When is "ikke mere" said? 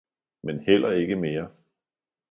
0.91-1.51